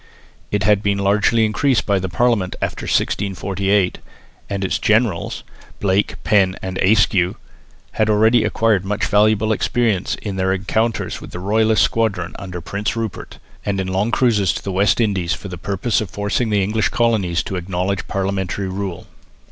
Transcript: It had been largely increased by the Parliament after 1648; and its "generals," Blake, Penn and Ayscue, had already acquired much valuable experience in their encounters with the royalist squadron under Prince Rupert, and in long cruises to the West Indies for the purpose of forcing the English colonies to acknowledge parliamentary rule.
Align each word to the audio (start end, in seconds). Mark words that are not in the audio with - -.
It 0.49 0.63
had 0.63 0.81
been 0.81 0.97
largely 0.97 1.45
increased 1.45 1.85
by 1.85 1.99
the 1.99 2.09
Parliament 2.09 2.55
after 2.59 2.85
1648; 2.85 3.99
and 4.49 4.65
its 4.65 4.79
"generals," 4.79 5.43
Blake, 5.79 6.15
Penn 6.23 6.55
and 6.59 6.79
Ayscue, 6.79 7.35
had 7.91 8.09
already 8.09 8.43
acquired 8.43 8.83
much 8.83 9.05
valuable 9.05 9.51
experience 9.51 10.15
in 10.15 10.37
their 10.37 10.53
encounters 10.53 11.21
with 11.21 11.29
the 11.29 11.39
royalist 11.39 11.83
squadron 11.83 12.33
under 12.39 12.61
Prince 12.61 12.95
Rupert, 12.95 13.37
and 13.63 13.79
in 13.79 13.85
long 13.89 14.09
cruises 14.09 14.53
to 14.53 14.63
the 14.63 14.71
West 14.71 14.99
Indies 14.99 15.33
for 15.35 15.49
the 15.49 15.55
purpose 15.59 16.01
of 16.01 16.09
forcing 16.09 16.49
the 16.49 16.63
English 16.63 16.89
colonies 16.89 17.43
to 17.43 17.55
acknowledge 17.55 18.07
parliamentary 18.07 18.69
rule. 18.69 19.05